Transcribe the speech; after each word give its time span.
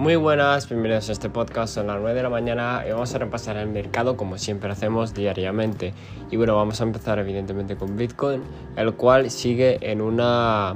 Muy 0.00 0.16
buenas, 0.16 0.66
bienvenidos 0.66 1.10
a 1.10 1.12
este 1.12 1.28
podcast, 1.28 1.74
son 1.74 1.88
las 1.88 2.00
9 2.00 2.14
de 2.14 2.22
la 2.22 2.30
mañana 2.30 2.84
y 2.88 2.90
vamos 2.90 3.14
a 3.14 3.18
repasar 3.18 3.58
el 3.58 3.68
mercado 3.68 4.16
como 4.16 4.38
siempre 4.38 4.72
hacemos 4.72 5.12
diariamente. 5.12 5.92
Y 6.30 6.38
bueno, 6.38 6.56
vamos 6.56 6.80
a 6.80 6.84
empezar 6.84 7.18
evidentemente 7.18 7.76
con 7.76 7.98
Bitcoin, 7.98 8.40
el 8.76 8.94
cual 8.94 9.30
sigue 9.30 9.76
en 9.82 10.00
una 10.00 10.74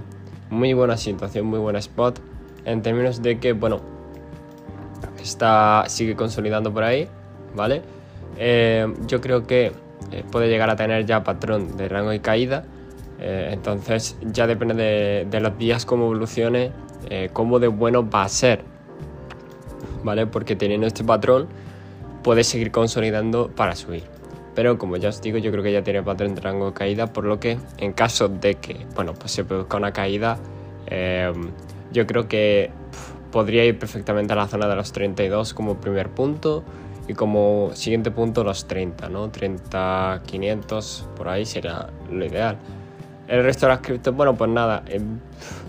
muy 0.51 0.75
buena 0.75 0.98
situación, 0.98 1.47
muy 1.47 1.59
buena 1.59 1.79
spot, 1.79 2.21
en 2.66 2.83
términos 2.83 3.23
de 3.23 3.39
que, 3.39 3.55
bueno, 3.55 3.80
está, 5.23 5.84
sigue 5.87 6.15
consolidando 6.16 6.70
por 6.70 6.84
ahí, 6.84 7.09
¿vale? 7.56 7.80
Eh, 8.37 8.93
yo 9.06 9.23
creo 9.23 9.47
que 9.47 9.73
eh, 10.11 10.23
puede 10.30 10.51
llegar 10.51 10.69
a 10.69 10.77
tener 10.77 11.06
ya 11.06 11.25
patrón 11.25 11.79
de 11.79 11.88
rango 11.88 12.12
y 12.12 12.20
caída, 12.20 12.66
eh, 13.20 13.48
entonces 13.52 14.19
ya 14.20 14.47
depende 14.47 14.75
de, 14.75 15.27
de, 15.30 15.41
los 15.41 15.56
días 15.56 15.87
cómo 15.87 16.05
evolucione, 16.05 16.73
cómo 17.33 17.59
de 17.59 17.69
bueno 17.69 18.06
va 18.09 18.25
a 18.25 18.29
ser 18.29 18.73
¿vale? 20.05 20.27
Porque 20.27 20.55
teniendo 20.55 20.87
este 20.87 21.03
patrón 21.03 21.49
puede 22.23 22.45
seguir 22.45 22.71
consolidando 22.71 23.49
para 23.49 23.75
subir. 23.75 24.05
Pero 24.55 24.79
como 24.79 24.97
ya 24.97 25.09
os 25.09 25.21
digo, 25.21 25.39
yo 25.39 25.51
creo 25.51 25.65
que 25.65 25.73
ya 25.73 25.83
tiene 25.83 26.03
patrón 26.03 26.35
de 26.35 26.41
rango 26.41 26.67
de 26.67 26.73
caída, 26.75 27.13
por 27.13 27.25
lo 27.25 27.41
que 27.41 27.59
en 27.79 27.93
caso 27.93 28.29
de 28.29 28.55
que, 28.55 28.87
bueno, 28.95 29.15
pues 29.15 29.33
se 29.33 29.45
produzca 29.45 29.77
una 29.77 29.93
caída, 29.93 30.39
em, 30.87 31.51
yo 31.93 32.07
creo 32.07 32.29
que 32.29 32.71
podría 33.33 33.65
ir 33.65 33.79
perfectamente 33.79 34.33
a 34.33 34.37
la 34.37 34.47
zona 34.47 34.69
de 34.69 34.77
los 34.77 34.93
32 34.93 35.55
como 35.55 35.80
primer 35.80 36.09
punto 36.11 36.63
y 37.09 37.15
como 37.15 37.71
siguiente 37.75 38.13
punto 38.13 38.45
los 38.45 38.66
30, 38.66 39.09
¿no? 39.09 39.29
30, 39.30 40.23
500, 40.25 41.09
por 41.16 41.29
ahí 41.29 41.45
sería 41.45 41.89
lo 42.11 42.25
ideal. 42.25 42.57
El 43.27 43.43
resto 43.43 43.66
de 43.66 43.73
las 43.73 43.80
criptos, 43.80 44.15
bueno, 44.15 44.37
pues 44.37 44.51
nada, 44.51 44.85
em, 44.87 45.19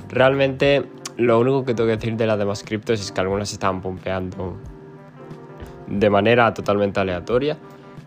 realmente 0.09 0.85
lo 1.17 1.39
único 1.39 1.63
que 1.63 1.73
tengo 1.73 1.87
que 1.87 1.95
decir 1.95 2.15
de 2.17 2.27
las 2.27 2.37
demás 2.37 2.63
criptos 2.63 2.99
es 2.99 3.11
que 3.11 3.21
algunas 3.21 3.51
estaban 3.51 3.81
pompeando 3.81 4.57
de 5.87 6.09
manera 6.09 6.53
totalmente 6.53 6.99
aleatoria. 6.99 7.57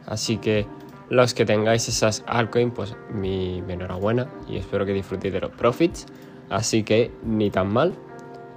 Así 0.06 0.38
que 0.38 0.66
los 1.08 1.32
que 1.32 1.44
tengáis 1.44 1.88
esas 1.88 2.24
altcoins, 2.26 2.72
pues 2.74 2.96
mi, 3.10 3.62
enhorabuena 3.68 4.28
y 4.48 4.56
espero 4.56 4.84
que 4.84 4.92
disfrutéis 4.92 5.32
de 5.32 5.40
los 5.40 5.50
profits. 5.50 6.06
Así 6.50 6.82
que 6.82 7.10
ni 7.22 7.50
tan 7.50 7.72
mal. 7.72 7.94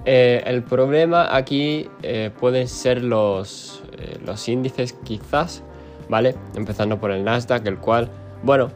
Eh, 0.05 0.41
el 0.45 0.63
problema 0.63 1.35
aquí 1.35 1.88
eh, 2.02 2.31
pueden 2.39 2.67
ser 2.67 3.03
los, 3.03 3.83
eh, 3.97 4.17
los 4.25 4.47
índices 4.49 4.94
quizás, 5.03 5.63
¿vale? 6.09 6.35
Empezando 6.55 6.99
por 6.99 7.11
el 7.11 7.23
Nasdaq, 7.23 7.66
el 7.67 7.77
cual, 7.77 8.09
bueno, 8.41 8.69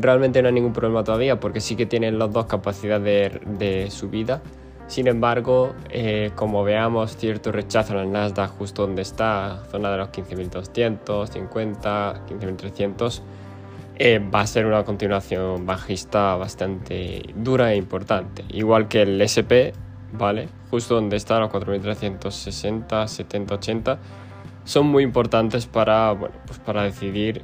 realmente 0.00 0.40
no 0.42 0.48
hay 0.48 0.54
ningún 0.54 0.72
problema 0.72 1.02
todavía 1.02 1.40
porque 1.40 1.60
sí 1.60 1.74
que 1.74 1.84
tienen 1.84 2.18
los 2.18 2.32
dos 2.32 2.46
capacidades 2.46 3.02
de, 3.02 3.40
de 3.58 3.90
subida 3.90 4.40
sin 4.86 5.08
embargo, 5.08 5.74
eh, 5.90 6.30
como 6.36 6.62
veamos 6.62 7.16
cierto 7.16 7.50
rechazo 7.50 7.94
en 7.94 8.00
el 8.00 8.12
Nasdaq 8.12 8.50
justo 8.56 8.86
donde 8.86 9.02
está, 9.02 9.64
zona 9.70 9.90
de 9.90 9.96
los 9.98 10.08
15.200, 10.10 11.28
50, 11.28 12.26
15.300, 12.26 13.22
va 14.32 14.40
a 14.40 14.46
ser 14.46 14.66
una 14.66 14.84
continuación 14.84 15.66
bajista 15.66 16.36
bastante 16.36 17.22
dura 17.34 17.72
e 17.72 17.76
importante. 17.76 18.44
Igual 18.50 18.88
que 18.88 19.02
el 19.02 19.20
SP, 19.20 19.74
¿vale? 20.12 20.48
Justo 20.70 20.94
donde 20.94 21.16
está 21.16 21.40
los 21.40 21.50
4.360, 21.50 23.08
70, 23.08 23.54
80, 23.54 23.98
son 24.64 24.86
muy 24.86 25.02
importantes 25.02 25.66
para, 25.66 26.12
bueno, 26.12 26.34
pues 26.46 26.58
para 26.58 26.82
decidir 26.84 27.42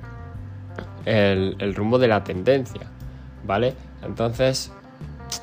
el, 1.04 1.56
el 1.58 1.74
rumbo 1.74 1.98
de 1.98 2.08
la 2.08 2.22
tendencia, 2.22 2.82
¿vale? 3.44 3.74
Entonces, 4.02 4.72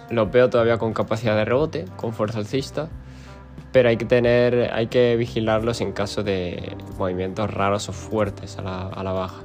los 0.10 0.32
veo 0.32 0.50
todavía 0.50 0.78
con 0.78 0.94
capacidad 0.94 1.36
de 1.36 1.46
rebote, 1.46 1.86
con 1.96 2.14
fuerza 2.14 2.40
alcista, 2.40 2.90
pero 3.72 3.90
hay 3.90 3.98
que 3.98 4.06
tener, 4.06 4.72
hay 4.74 4.88
que 4.88 5.16
vigilarlos 5.16 5.82
en 5.82 5.92
caso 5.92 6.24
de 6.24 6.76
movimientos 6.98 7.54
raros 7.54 7.90
o 7.90 7.94
fuertes 7.94 8.58
a 8.58 8.62
la, 8.62 9.12
baja. 9.12 9.42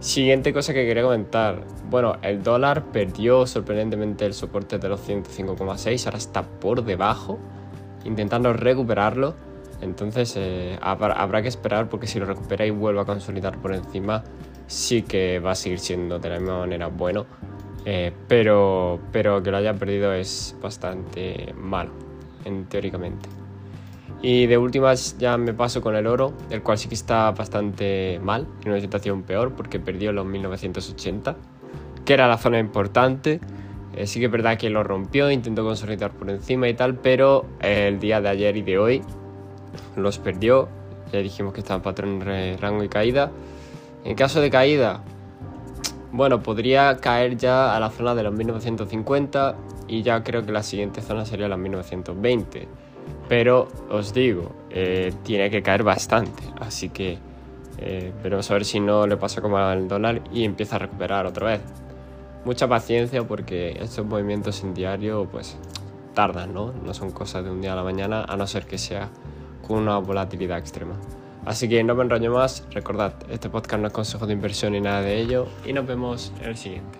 Siguiente 0.00 0.52
cosa 0.52 0.72
que 0.72 0.86
quería 0.86 1.02
comentar. 1.02 1.64
Bueno, 1.90 2.16
el 2.22 2.42
dólar 2.42 2.84
perdió 2.92 3.46
sorprendentemente 3.46 4.24
el 4.26 4.34
soporte 4.34 4.78
de 4.78 4.88
los 4.88 5.08
105,6, 5.08 6.06
ahora 6.06 6.18
está 6.18 6.42
por 6.42 6.84
debajo, 6.84 7.38
intentando 8.04 8.52
recuperarlo. 8.52 9.34
Entonces 9.80 10.34
eh, 10.36 10.78
habrá, 10.80 11.14
habrá, 11.14 11.42
que 11.42 11.48
esperar 11.48 11.88
porque 11.88 12.06
si 12.06 12.18
lo 12.18 12.26
recupera 12.26 12.66
y 12.66 12.70
vuelve 12.70 13.00
a 13.00 13.04
consolidar 13.04 13.58
por 13.58 13.74
encima, 13.74 14.24
sí 14.66 15.02
que 15.02 15.38
va 15.38 15.52
a 15.52 15.54
seguir 15.54 15.78
siendo 15.78 16.18
de 16.18 16.28
la 16.28 16.38
misma 16.38 16.58
manera 16.60 16.88
bueno. 16.88 17.26
Eh, 17.90 18.12
pero, 18.28 19.00
pero 19.12 19.42
que 19.42 19.50
lo 19.50 19.56
haya 19.56 19.72
perdido 19.72 20.12
es 20.12 20.54
bastante 20.60 21.54
malo, 21.56 21.90
en, 22.44 22.66
teóricamente. 22.66 23.30
Y 24.20 24.44
de 24.44 24.58
últimas 24.58 25.16
ya 25.16 25.38
me 25.38 25.54
paso 25.54 25.80
con 25.80 25.96
el 25.96 26.06
oro, 26.06 26.34
el 26.50 26.62
cual 26.62 26.76
sí 26.76 26.90
que 26.90 26.94
está 26.94 27.30
bastante 27.30 28.20
mal, 28.22 28.46
en 28.62 28.72
una 28.72 28.80
situación 28.82 29.22
peor, 29.22 29.54
porque 29.54 29.80
perdió 29.80 30.12
los 30.12 30.26
1980, 30.26 31.34
que 32.04 32.12
era 32.12 32.28
la 32.28 32.36
zona 32.36 32.58
importante. 32.58 33.40
Eh, 33.96 34.06
sí 34.06 34.20
que 34.20 34.26
es 34.26 34.32
verdad 34.32 34.58
que 34.58 34.68
lo 34.68 34.84
rompió, 34.84 35.30
intentó 35.30 35.64
consolidar 35.64 36.10
por 36.10 36.28
encima 36.28 36.68
y 36.68 36.74
tal, 36.74 36.96
pero 36.96 37.46
el 37.62 37.98
día 38.00 38.20
de 38.20 38.28
ayer 38.28 38.54
y 38.58 38.60
de 38.60 38.78
hoy 38.78 39.02
los 39.96 40.18
perdió. 40.18 40.68
Ya 41.10 41.20
dijimos 41.20 41.54
que 41.54 41.60
estaba 41.60 41.76
en 41.76 41.82
patrón 41.82 42.20
rango 42.60 42.84
y 42.84 42.90
caída. 42.90 43.30
En 44.04 44.14
caso 44.14 44.42
de 44.42 44.50
caída, 44.50 45.02
bueno, 46.12 46.42
podría 46.42 46.96
caer 46.96 47.36
ya 47.36 47.76
a 47.76 47.80
la 47.80 47.90
zona 47.90 48.14
de 48.14 48.22
los 48.22 48.32
1950 48.32 49.56
y 49.88 50.02
ya 50.02 50.22
creo 50.22 50.44
que 50.44 50.52
la 50.52 50.62
siguiente 50.62 51.02
zona 51.02 51.24
sería 51.24 51.48
los 51.48 51.58
1920. 51.58 52.68
Pero 53.28 53.68
os 53.90 54.12
digo, 54.14 54.52
eh, 54.70 55.12
tiene 55.22 55.50
que 55.50 55.62
caer 55.62 55.82
bastante, 55.82 56.42
así 56.60 56.88
que 56.88 57.18
eh, 57.78 58.12
a 58.22 58.52
ver 58.52 58.64
si 58.64 58.80
no 58.80 59.06
le 59.06 59.16
pasa 59.16 59.40
como 59.40 59.58
al 59.58 59.86
dólar 59.86 60.22
y 60.32 60.44
empieza 60.44 60.76
a 60.76 60.78
recuperar 60.80 61.26
otra 61.26 61.48
vez. 61.48 61.60
Mucha 62.44 62.66
paciencia 62.68 63.26
porque 63.26 63.76
estos 63.80 64.06
movimientos 64.06 64.62
en 64.62 64.74
diario 64.74 65.28
pues 65.30 65.58
tardan, 66.14 66.54
¿no? 66.54 66.72
No 66.72 66.94
son 66.94 67.10
cosas 67.10 67.44
de 67.44 67.50
un 67.50 67.60
día 67.60 67.74
a 67.74 67.76
la 67.76 67.82
mañana, 67.82 68.24
a 68.24 68.36
no 68.36 68.46
ser 68.46 68.66
que 68.66 68.78
sea 68.78 69.10
con 69.66 69.78
una 69.78 69.98
volatilidad 69.98 70.58
extrema. 70.58 70.94
Así 71.48 71.66
que 71.66 71.82
no 71.82 71.94
me 71.94 72.04
enrollo 72.04 72.30
más, 72.30 72.62
recordad, 72.72 73.14
este 73.30 73.48
podcast 73.48 73.80
no 73.80 73.86
es 73.86 73.94
consejo 73.94 74.26
de 74.26 74.34
inversión 74.34 74.74
ni 74.74 74.82
nada 74.82 75.00
de 75.00 75.18
ello 75.18 75.46
y 75.64 75.72
nos 75.72 75.86
vemos 75.86 76.30
en 76.42 76.50
el 76.50 76.56
siguiente. 76.58 76.98